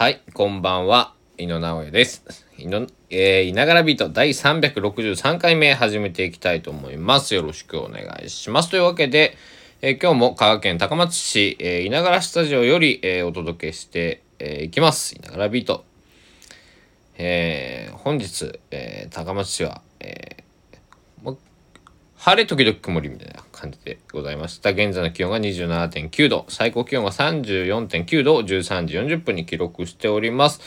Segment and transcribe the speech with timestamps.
[0.00, 1.12] はい、こんばんは。
[1.38, 2.46] 井野直哉です。
[2.56, 7.34] 井の、えー、いながらビート第363回目始めていきたいと思います。
[7.34, 8.70] よろしくお願いします。
[8.70, 9.36] というわけで、
[9.82, 15.16] えー、今日も香川県高松市、えー、いながらスタジオより、えー、お届けしてい、えー、きます。
[15.16, 15.84] いながらビート。
[17.16, 21.36] えー、本日、えー、高松市は、えー、
[22.18, 24.70] 晴れ時々曇りみたいな感じでございました。
[24.70, 30.60] 現在の気温が27.9度、最高気温が34.9度を13時40分に記録しております。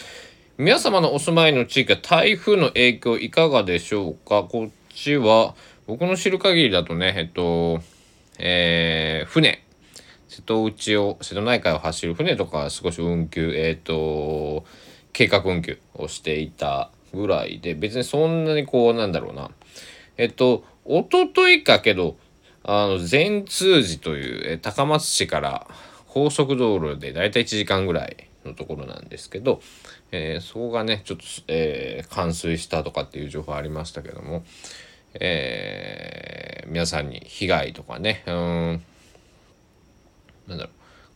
[0.57, 4.43] 皆様のお住まいの地域は台風の影響いかがでしょうか？
[4.43, 5.53] こっちは
[5.87, 7.81] 僕の知る限りだとね、えっと、
[8.39, 9.61] えー、船、
[10.29, 14.63] 瀬戸内を、瀬戸内海を走る船とか少し運休、えっ、と、
[15.11, 19.51] 計画運休をしていたぐらいで、別にそんなにこう、なんだろうな。
[20.17, 22.17] えっと、おとといかけど、
[22.63, 25.67] あの、善通寺という、え高松市から
[26.07, 29.61] 高速道路でだいたい1時間ぐらいのところなんですけど、
[30.11, 34.43] えー、そこがね、ちょっと、えー、冠水したとかっていう情報ありましたけども、
[35.13, 38.83] えー、皆さんに被害とかね、うん、
[40.47, 40.69] なんだろう、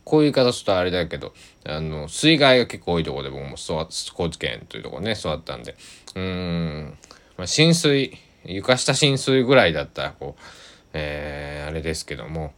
[0.04, 5.74] こういう言い方するとあれだけど、あの、水害が結構多いところで僕も高知県というところね、育ったんで、
[6.14, 6.96] うん、
[7.36, 10.42] まあ、浸水、床下浸水ぐらいだったらこう、
[10.92, 12.52] えー、あれですけども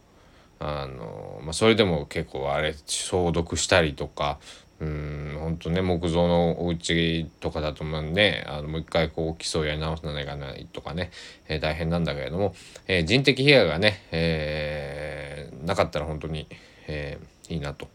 [0.59, 4.39] あの、まあ、それでも結構あれ消毒したりとか
[4.79, 11.11] うん本当ね木造のお家とかだと思うんであのもう一回こう基礎をやり直さないかないとかね、
[11.47, 12.55] えー、大変なんだけれども、
[12.87, 16.47] えー、人的被害がね、えー、なかったら本当に、
[16.87, 17.89] えー、いいなと、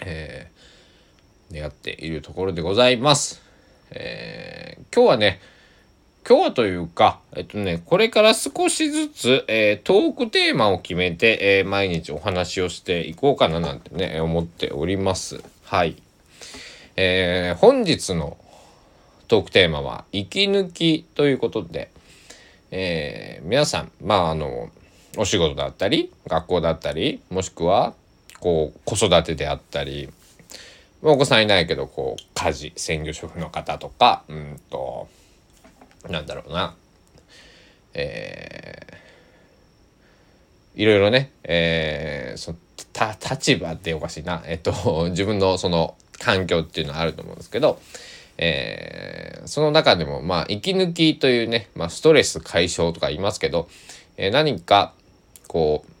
[0.00, 3.42] えー、願っているところでございます。
[3.90, 5.40] えー、今日はね
[6.26, 15.42] 今日はというか、えっとね、これから少しずつ、えー、トークテーマを決めて、えー、毎日お話をしていこうかななんてね、思っております。
[15.64, 15.96] はい。
[16.96, 18.36] えー、本日の
[19.28, 21.90] トークテーマは、息抜きということで、
[22.70, 24.70] え、皆さん、まあ、あの、
[25.16, 27.94] お仕事だったり、学校だったり、もしくは、
[28.40, 30.08] こう、子育てであったり、
[31.02, 35.08] お子さんいないけど、こう、家事、専業主婦の方とか、うんと、
[36.08, 36.74] なんだろうな、
[37.94, 42.54] えー、いろいろね、えー、そ
[42.92, 44.72] た立場っておかしいな、えっと、
[45.10, 47.80] 自分のその環境っていうのはあると思うんですけど、
[48.38, 53.68] えー、その中でも、まあ、息抜きというね、まあ、ストレス解消とか言いますけど、
[54.16, 54.94] えー、何か、
[55.46, 55.92] こう、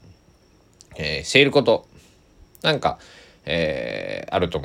[0.96, 1.86] えー、していること、
[2.62, 2.98] なんか、
[3.44, 4.60] えー、あると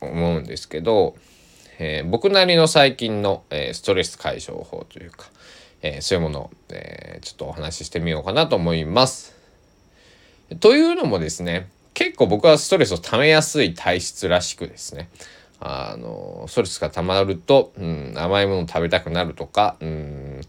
[0.00, 1.16] 思うんですけど、
[1.78, 5.26] えー、僕なりの最近の、えー、ストレス解消法というか、
[5.82, 9.42] え、そういうものを、えちょっとお話ししてみようかなと思います。
[10.60, 15.08] というのもですね結構僕はストレスを溜めやすい体質らしくですね
[15.60, 20.40] あのストレスが溜まると、うん、甘いもの食べたくなるとか、うん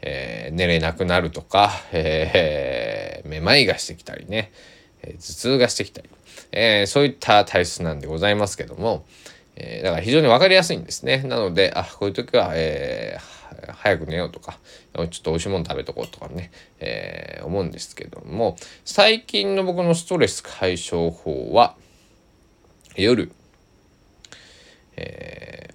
[0.00, 4.50] えー、寝れなくなるとか、えー、めまいがしてきたりね、
[5.02, 6.08] えー、頭痛がしてきたり、
[6.50, 9.04] えそういった体質なんでございますけども、
[9.56, 11.22] えー、だから非常に分かりやすいんですね。
[11.22, 14.58] なので、あ、こういう時は、えー、早く寝ようとか、
[14.94, 21.76] ちょっと美味しいもの食べとこうとかね、えー、思うんですけども、最近の僕のストレス解消法は、
[22.96, 23.32] 夜、
[24.96, 25.74] えー、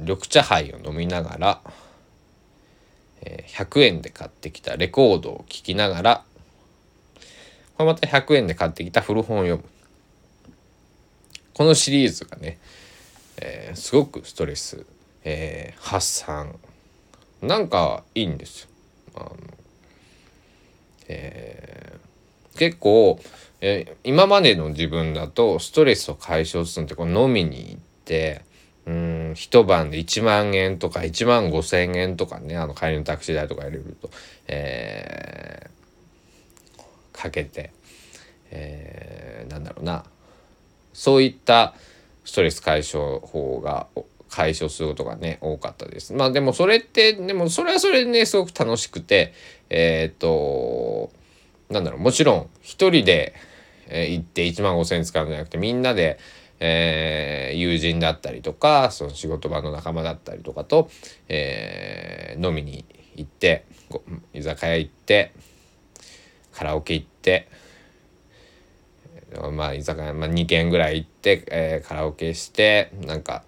[0.00, 1.60] 緑茶杯を飲みながら、
[3.22, 6.24] えー、100円で買ってきたレコードを聴きながら、
[7.76, 9.64] これまた100円で買ってきた古本を読む。
[11.56, 12.58] このシリーズがね、
[13.38, 14.84] えー、すごくストレス、
[15.24, 16.54] えー、発散。
[17.40, 18.68] なんかいいんですよ。
[19.14, 19.36] あの
[21.08, 23.18] えー、結構、
[23.62, 28.42] えー、今までの自分だとストレスを解消するのってこう飲みに行って
[28.84, 34.10] うん一晩で1万円とか1万5千円とかねあの帰りのタクシー代とか入れると、
[34.46, 37.72] えー、かけて、
[38.50, 40.04] えー、なんだろうな。
[40.96, 41.74] そういった
[42.24, 43.86] ストレス解消法が
[44.30, 46.14] 解消することがね多かったです。
[46.14, 49.34] まあでもそれってでもそれはそれでねすごく楽しくて
[49.68, 51.10] えっ、と
[51.68, 53.34] なんだろうもちろん一人で、
[53.88, 56.18] えー、行って1万5,000円使うんじゃなくてみんなで、
[56.60, 60.88] えー、友人だったりとかその仕事場の仲間だったりとかと、
[61.28, 63.66] えー、飲みに行って
[64.32, 65.34] 居酒屋行って
[66.54, 67.54] カラオケ行って。
[69.52, 73.42] まあ居酒屋、まあ、2軒ぐらい行って、えー、カラオケしてなんか、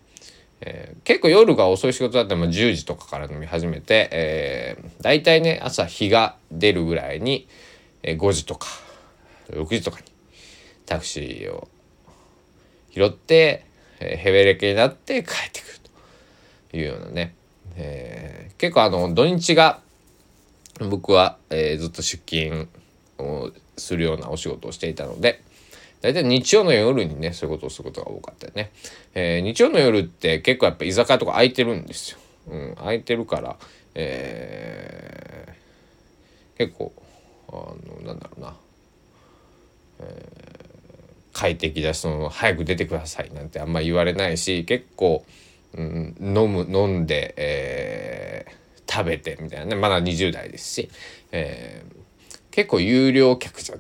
[0.61, 7.49] えー、結構夜が遅い仕事だったら10時とかから飲み始めて、えー、大体ね朝日が出るぐらいに、
[8.03, 8.69] えー、5時とか
[9.51, 10.07] 6時とかに
[10.87, 11.69] タクシーを
[12.91, 13.67] 拾って、
[14.01, 15.79] えー、ヘベレケになって帰ってくる
[16.71, 17.35] というようなね、
[17.77, 19.81] えー、結構あの土日が
[20.81, 22.69] 僕は、えー、ずっと出勤
[23.19, 25.43] をするようなお仕事をしていたので
[26.01, 28.71] 大体日曜の夜にねそういうことをすることが多かったよね、
[29.15, 32.19] えー、日曜の夜って結構やっぱ居酒屋とか空いてるんですよ、
[32.49, 33.57] うん、空いてるから、
[33.95, 36.93] えー、結構
[37.49, 37.53] あ
[38.01, 38.57] のなんだろうな、
[40.01, 45.25] えー、快適だしその早く出てくださいなんてあんま言われないし結構、
[45.75, 49.75] うん、飲む飲んで、えー、食べてみたいなね。
[49.75, 50.91] まだ20代ですし、
[51.33, 53.77] えー、結構有料客じゃ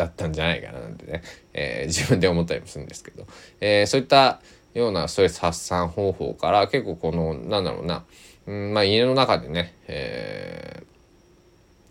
[0.00, 3.26] だったんじゃないかななんてね、えー、自分で思ったりもするんですけど、
[3.60, 4.40] えー、そういった
[4.72, 8.04] ようなストレス発散方法から結構このなんだろうな、
[8.46, 10.84] うんまあ、家の中でね、え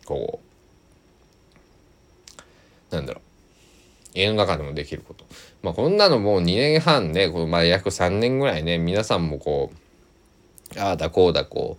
[0.04, 0.40] ー、こ
[2.92, 3.24] うなんだろう
[4.16, 5.24] 家の中でもできること。
[5.62, 9.72] まあこんなのもう2年半ね、こうまあ約3年ぐらいね、皆さんもこ
[10.76, 11.78] う、ああだこうだこ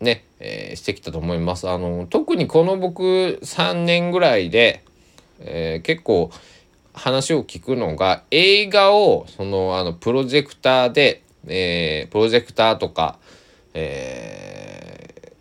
[0.00, 1.68] う、ね、えー、してきたと思います。
[1.68, 4.82] あの、特にこの僕3年ぐらいで、
[5.44, 6.30] えー、結構
[6.94, 13.18] 話を聞くのが映画をそのあのプロジェクターで、えー、プロジェクターとか、
[13.74, 15.32] え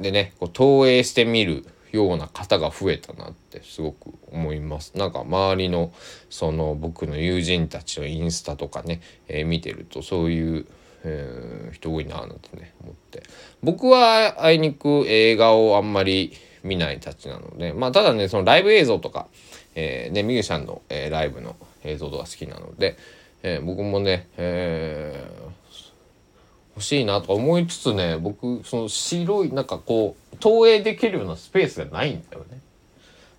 [0.00, 4.96] ー、でねこう投影してみるような方が増えたなってすごく思います。
[4.96, 5.92] なんか周りの
[6.28, 10.66] その僕の友人たちのインスタとかね、えー、見てるとそういう、
[11.04, 13.22] えー、人多いななんてね思って
[13.62, 16.32] 僕はあいにく映画をあんまり
[16.64, 19.28] 見ないたちなのでまあただねそのライブ映像とか、
[19.74, 22.96] えー、ねミュージシャンの、えー、ライブの映像とか好きなので、
[23.42, 25.44] えー、僕もね、えー、
[26.74, 32.60] 欲しいなとか思いつつね僕その白いなんかこう投影できるようなスペースがないんだよね。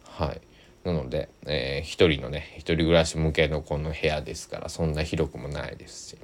[0.05, 0.41] はい
[0.85, 6.17] なので、えー、一人のね一人暮らし向けのこの部屋ですからそんな広くもないですし、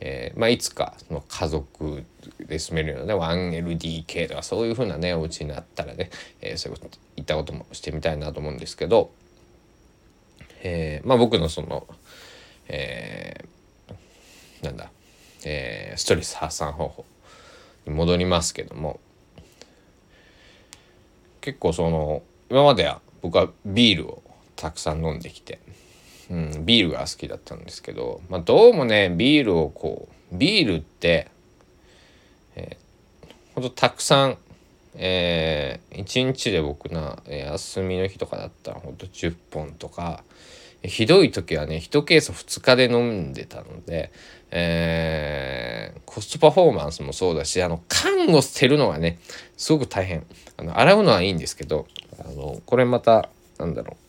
[0.00, 2.04] えーまあ、いつかその家族
[2.46, 6.10] で住めるようなね 1LDK とかそういう風なねお家になったらね、
[6.42, 9.10] えー、そういうこと行ったこともしてみたいなと思うんですけど、
[10.62, 11.86] えー、まあ僕のその、
[12.68, 14.90] えー、なんだ、
[15.46, 17.04] えー、ストレス発散方法
[17.86, 19.00] に戻りますけども
[21.40, 24.22] 結構その今までは僕はビールを
[24.56, 25.58] たくさん飲んできて
[26.30, 31.30] うん、ビールが好きだったんですけど、まあ、どうもねビールをこうビールって、
[32.56, 34.38] えー、ほんとたくさん、
[34.94, 40.24] えー、1日で僕な、えー、休みの日とかだったらほんと10本とか
[40.82, 44.12] ひどい時はね1ケース2日で飲んでたので、
[44.50, 49.18] えー、コストパフォーマンスもそうだしあの缶を捨てるのがね
[49.56, 50.26] すごく大変。
[50.58, 51.86] あの洗うのはいいんですけど
[52.18, 54.05] あのこれまたなんだろう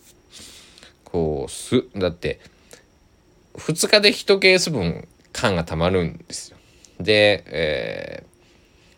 [1.07, 2.41] こうすだって
[3.55, 6.57] 2日で1ケース分缶がたまるんですよ。
[6.99, 8.23] で、え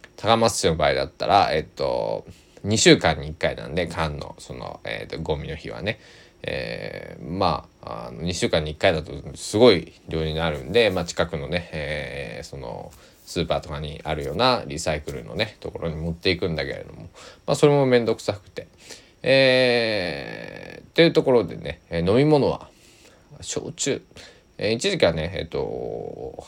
[0.01, 2.25] ー、高松市の場合だったらえっと
[2.65, 5.99] 2週間に1回なんで缶のその、えーと、ゴミの日はね、
[6.41, 12.91] えー、まああの2週間に1回だとすごい量になるんで、まあ、近くのね、えー、その
[13.25, 17.03] スーパーとかにあるようなリサイクルのねところに持っていくんだけれども、
[17.45, 18.67] まあ、それも面倒くさくて。
[19.21, 22.69] えー、っていうところでね、え飲み物は
[23.41, 24.01] 焼酎、
[24.57, 26.45] えー、一時期はねえっ、ー、と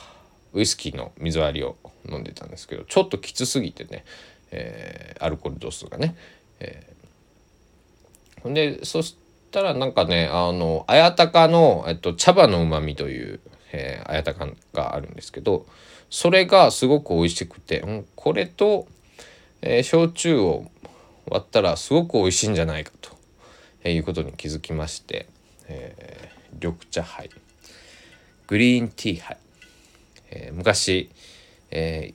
[0.54, 1.78] ウイスキーの水割りを
[2.10, 4.04] 飲んでたんですけどちょっときつすぎてね、
[4.52, 6.16] えー、アルコール度数がね、
[6.60, 9.18] えー、ほんでそし
[9.52, 13.40] たらなんかねあの綾鷹の、えっと、茶葉のうまみという、
[13.72, 15.66] えー、綾鷹があるんですけど
[16.10, 18.88] それがすごく美味しくて、うん、これと、
[19.62, 20.70] えー、焼酎を
[21.28, 23.22] 割ったらすごく美味しいんじゃないかと
[23.84, 25.28] えいうことに気づきまして、
[25.68, 27.30] えー、緑茶杯
[28.48, 29.38] グリーンティー杯、
[30.32, 31.10] えー、昔、
[31.72, 32.14] えー、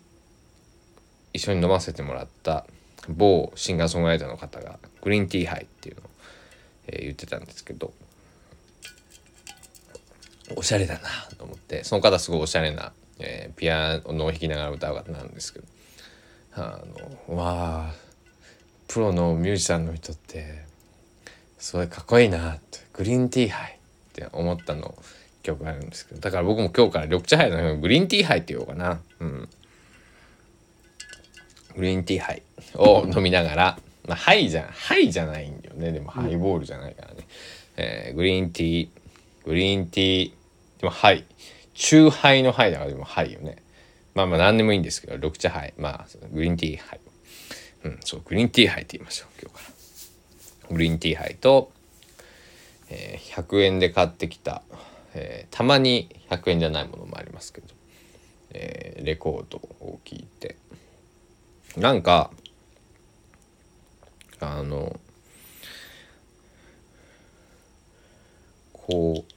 [1.33, 2.67] 一緒に飲ませてもらった
[3.09, 6.05] 某シンガーソングライターの方がグリーンティー杯っていうのを、
[6.89, 7.93] え、言ってたんですけど
[10.57, 11.01] おしゃれだな
[11.37, 15.67] と思ってその方すごいおしゃれな、えー、ピアノを弾きながら歌う方なんですけど
[16.55, 16.81] あ
[17.29, 18.06] のわあ
[18.97, 20.65] プロのミュージシャンの人って
[21.59, 23.77] すごいかっこいいなってグリーンティーハイっ
[24.15, 24.95] て思ったの
[25.43, 29.03] 曲があるんですけどだから僕も今日から緑茶ハイのグリーンティーハイって言おうかな。
[29.21, 29.49] うん。
[31.77, 32.43] グリーンティーハイ
[32.77, 35.93] を飲みながらまあハイじゃんハイじゃないんだよね。
[35.93, 37.27] でもハイボールじゃないからね、
[37.77, 38.89] えー、グリーンティー
[39.45, 40.31] グリーンティー
[40.81, 41.27] でもハイ。
[41.75, 43.57] チューハイのハイだからでもハイよね。
[44.15, 45.75] まあまあ何でもいいんですけど緑茶杯。
[45.77, 46.99] まあグリーンティー杯
[47.87, 49.73] うん、そう、グリーンティー杯って言いましょう、今日か
[50.69, 50.75] ら。
[50.75, 51.71] グリーンティー杯と、
[52.91, 54.63] えー、100円で買ってきた、
[55.15, 57.69] えー、たまに100円じゃないものもありますけど、
[58.51, 60.57] えー、レコードを聴いて
[61.77, 62.31] なんか
[64.41, 64.99] あの
[68.73, 69.33] こう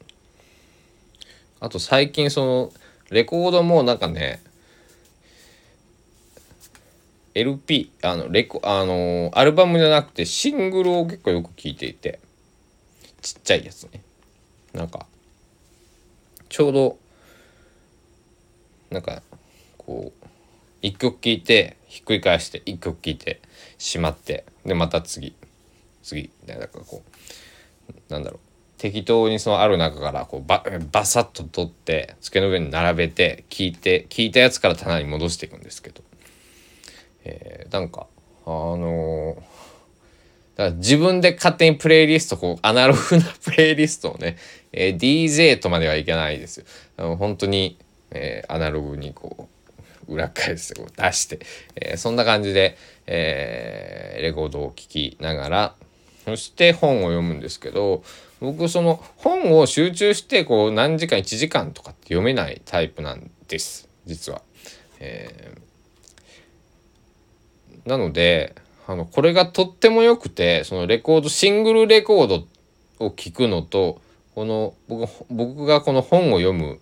[1.59, 2.73] あと最近その
[3.09, 4.41] レコードもなんかね
[7.33, 12.19] LP あのレコあのアルバムじゃなくてシングルを結構よく聴いていて
[13.21, 14.01] ちっちゃいやつね。
[14.73, 15.05] なんか
[16.47, 16.97] ちょうど
[18.91, 19.21] なんか
[19.77, 20.27] こう
[20.81, 23.41] 一曲聴いてひっくり返して一曲聴いて
[23.77, 25.35] しまってでまた次
[26.03, 27.03] 次なんかこ
[28.09, 28.39] うなんだろう。
[28.79, 36.01] 適当にそのある中からこうババサッと取って机の上に並べて聞いて聞いたやつから棚に戻していくんですけど、
[37.29, 38.07] えー、なんか
[38.45, 39.43] あのー、だか
[40.57, 44.37] ら自分で勝手にプレイリストこうアナログなプレイリストをね、
[44.71, 46.65] えー、DJ とまではいけないですよ。
[46.97, 47.77] あの本当に、
[48.11, 49.47] えー、アナログにこ
[50.07, 51.39] う裏返してこう出して、
[51.75, 55.75] えー、そんな感じで、え、レコードを聴きながら
[56.25, 58.03] そして本を読むんですけど
[58.39, 64.41] 僕その本を集中してこう何時間1時間とかって読めないタイプなんです実は。
[64.99, 65.59] えー、
[67.85, 68.55] なので
[68.87, 72.47] あのこれがとっても良くてそのレコードシングルレコード
[72.99, 74.01] を聞くのと
[74.35, 76.79] この僕僕がこの本を読む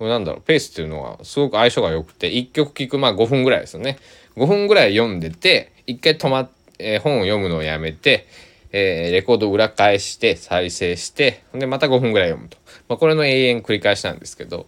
[0.00, 3.98] なんだろうペースっていうのはすごく相性が良くて1曲聞くまあ5分ぐらいですよね。
[4.36, 8.26] 5分ぐらい読んでて1回止まって、えー、本を読むのをやめて
[8.72, 12.56] えー、レコードを裏返して再生してでまた5分ぐらい読むと、
[12.88, 14.66] まあ、これの永遠繰り返しなんですけど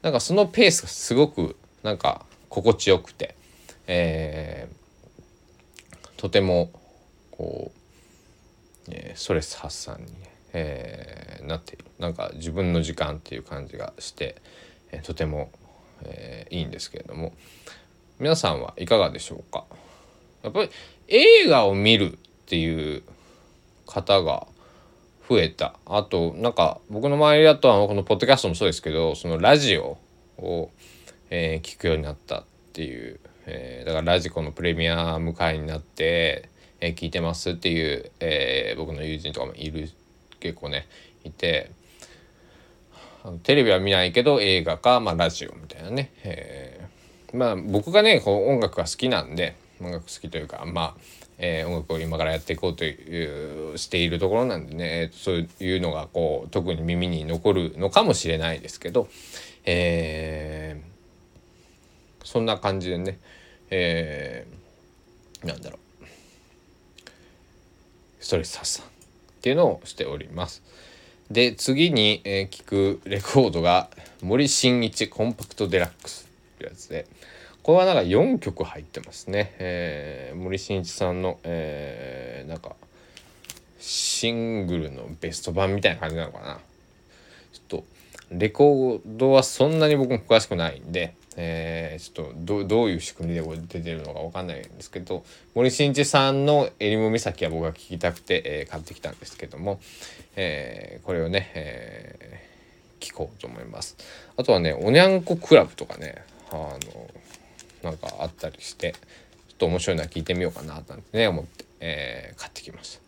[0.00, 3.34] なんかそのペースがすごくなんか心地よくて、
[3.86, 4.76] えー、
[6.22, 6.70] とても
[7.32, 7.72] こ
[8.86, 10.06] う、えー、ストレス発散に、
[10.52, 11.84] えー、なっている。
[11.98, 14.36] なんか自分の時間っていう感じがして、
[14.92, 15.50] えー、とても、
[16.04, 17.32] えー、いいんですけれども。
[18.20, 19.64] 皆さんはいかがでしょうか？
[20.44, 20.70] やっぱり
[21.08, 23.02] 映画を見るっていう
[23.84, 24.46] 方が
[25.28, 25.74] 増えた。
[25.86, 29.98] あとなんか僕の周りだとこのポッドキャストもそうですけどそのラジオ
[30.38, 30.70] を、
[31.30, 36.48] えー、聞くようになったっていう、えー、だからラジコのプレミアム会になって、
[36.80, 39.90] えー、聞いてますっていう、えー、僕の友人とかもいる
[40.40, 40.86] 結構ね
[41.24, 41.70] いて
[43.44, 59.08] テレビは見ないけど映画か、まあ、ラジオみたいなね、えー、まあ僕がねこう音楽が好きなんで音楽好きというかまあえー、音楽を今からやっていこうというしているところなんでね、えー、そういうのがこう特に耳に残るのかもしれないですけど、
[59.64, 60.91] えー、
[62.24, 63.18] そんな感じでね、
[63.70, 66.06] えー、なんだろう
[68.20, 68.88] ストレス発散っ
[69.40, 70.62] ていうのをしております。
[71.30, 73.88] で次に、えー、聞くレコードが
[74.22, 77.06] 森進一コンパクトデラックスってやつで。
[77.62, 82.74] これはなんか4曲入ってますね、えー、森進一さんの、えー、なんか
[83.78, 86.58] シングルのベスト版みたいな感じなのかな
[87.52, 87.84] ちょっと
[88.32, 95.24] レコードはそんなに僕も詳しくないんで、えー、ちょっとどういう仕組みで出てるのか分かんないんですけど
[95.54, 99.80] 森進一さんの「えりも岬」は僕が聴きたくて、えー、買ってきたんですけども、
[100.36, 103.96] えー、これをね、えー、聞こうと思います。
[104.36, 106.78] あとはね「おにゃんこクラブ」とかねあの
[107.82, 108.98] なんかあったりしてちょ
[109.54, 113.02] っと面白いのは聞いてみようかななんてね思って、えー、買ってきました。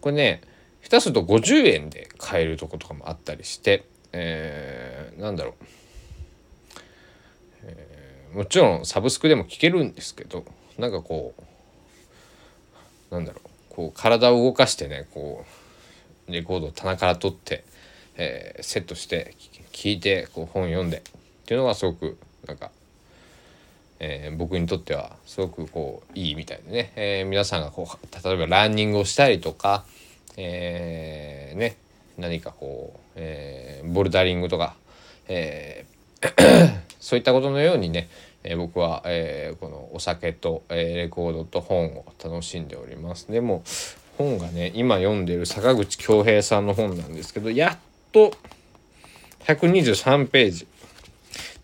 [0.00, 0.40] これね
[0.82, 5.54] 下手すると50円で買えるとことかもあったりして、えー、なんだろう、
[8.34, 10.44] もちろんサブスクでも聞けるんですけど
[10.78, 11.34] なんかこ
[13.10, 15.44] うなんだろうこう体を動かしてねこ
[16.28, 17.64] うレコードを棚から取って、
[18.16, 19.34] えー、セットして
[19.72, 21.02] 聞いてこう本読んでっ
[21.46, 22.70] ていうのがすごくなんか
[24.02, 29.84] えー、僕にとってはすごくこういいみたいでね、えー、皆さんがこう例えばランニングをしたりとか、
[30.38, 31.76] えー、ね
[32.16, 34.74] 何かこう、えボルダリングとか、
[35.26, 35.86] え
[37.00, 38.08] そういったことのようにね、
[38.44, 43.30] え僕は、えこのお酒と、えレコードと本を楽しんでおります。
[43.30, 43.62] でも
[44.16, 47.78] 本がね今読んでる坂口恭平さんの本なんですけどやっ
[48.12, 48.34] と
[49.46, 50.66] 123ページ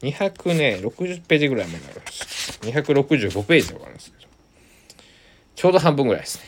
[0.00, 2.58] 200ね、60ページぐらいまであります。
[2.62, 4.30] 265ページとかあるんですけど、
[5.54, 6.44] ちょうど半分ぐらいですね。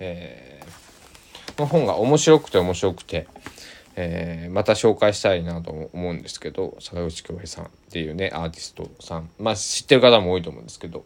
[0.00, 3.26] えー、この本が面白くて面白くて、
[3.96, 9.30] えー、また紹介したいなと思うんですけど坂口恭平さんっていうねアーティストさん。
[9.38, 11.04] まあ知ってる方も多いと思うんですけど、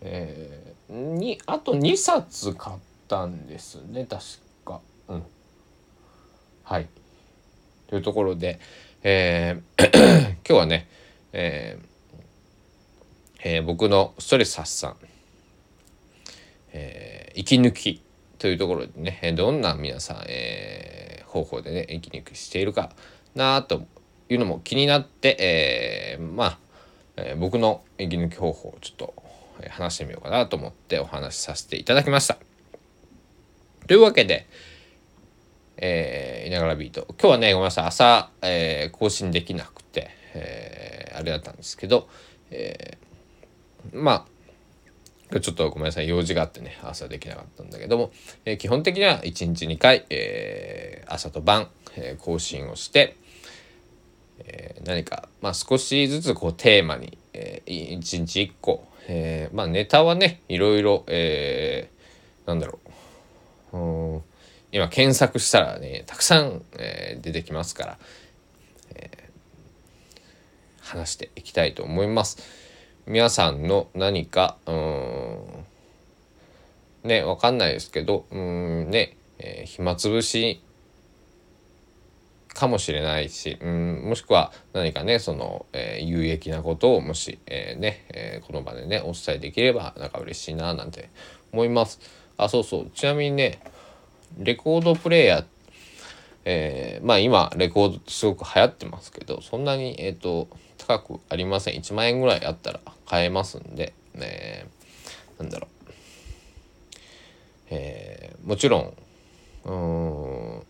[0.00, 2.76] えー、にあと2冊買っ
[3.08, 4.22] たんですね確
[4.64, 4.80] か。
[5.08, 5.22] うん。
[6.64, 6.88] はい。
[7.86, 8.58] というところで、
[9.02, 10.88] えー 今日はね、
[11.32, 11.78] え
[13.44, 14.96] えー僕のストレス発散、
[16.72, 18.00] えー息抜き
[18.38, 21.03] というところでねえーどんな皆さん、えー
[21.34, 22.90] 方法でね息抜きしているか
[23.34, 23.82] なと
[24.28, 26.58] いうのも気になって、えーまあ、
[27.16, 29.14] えー僕の息抜き方法をちょっと
[29.68, 32.38] 話してみようかなと思ってお話しさせていただきました。
[33.88, 34.46] というわけで、
[35.76, 42.08] えー、いながらビート今日はねごめんなさい朝、えー更新できなくて、えーあれだったんですけど、
[42.50, 44.33] えーまあ
[45.40, 48.12] ちょっとごめんなさい用事があってね朝できなかったんだけども、
[48.44, 53.16] えー基本的には1日2回、えー朝と晩、えー更新をして、
[54.40, 62.78] えー何か、まあ、少しずつこうテーマに、えー、1日1個、えーまあネタはねいろいろ、えーなんだろ
[63.72, 64.22] う
[64.70, 67.98] 今検索したらねたくさん、えー出てきますから、
[68.94, 69.24] えー
[70.84, 72.38] 話していきたいと思います。
[73.06, 74.74] 皆さんの何かうん
[77.04, 80.62] ねわかんないですけどうんね、えー暇つぶし
[82.54, 91.10] かもしれないしうんもしくは何かねその、えー有益なことをもし、えーね、えーこの場でねお伝えできればなんか嬉しいななんて
[91.52, 92.00] 思います。
[92.36, 92.90] あそうそう。
[92.90, 93.60] ちなみにね
[94.38, 95.44] レコードプレーヤー
[96.46, 101.74] えーまあ今レコードすごく流行ってますけどそんなにえっ、と高くありません。
[101.74, 105.73] 1万円ぐらいあったら買えますんで、えーなんだろう、
[108.44, 108.94] もちろん
[109.64, 109.72] う
[110.60, 110.62] ん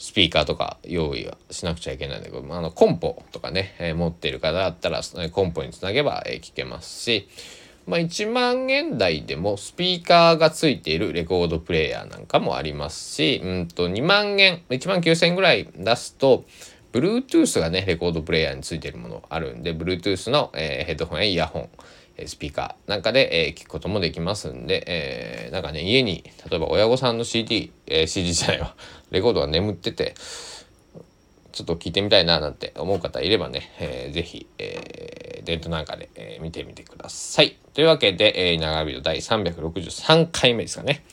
[0.00, 7.28] スピーカーとか用意はしなくちゃいけないんだけど、あ、のコンポとかね、えー持っている方だったらコンポにつなげば、えー聞けますし、
[7.86, 16.44] まあ、1万円台でもスピーカーがついているレコードプレーヤーなんかもありますし、うんと2万円1万9000円ぐらい出すと
[16.94, 21.68] Bluetooth がねレコードプレーヤーについてるものあるんで Bluetooth の、えーヘッドホンやイヤホン
[22.26, 28.74] スピーカーなんかで、えー聞くこともできますんで、えーなんかね家に例えば親御さんの CD、えー CD じゃないわ
[29.10, 30.14] レコードが眠ってて
[31.52, 37.56] ちょっと聞いてみたいななんて思う方いればね、えーぜひ、えー、デートなんかで、えー見てみてください。
[37.74, 41.04] というわけで、えー、長ビデオ第363回目ですかね。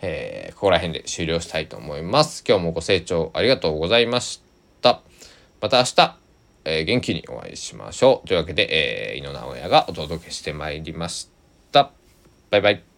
[0.00, 2.44] えーここら辺で終了したいと思います。
[2.46, 4.40] 今日もご清聴ありがとうございまし
[4.80, 5.02] た。
[5.60, 6.21] また明日、
[6.64, 8.28] えー元気にお会いしましょう。
[8.28, 11.30] というわけで、えー、井野直哉がお届けしてまいりまし
[11.72, 11.92] た。
[12.50, 12.91] バイバイ。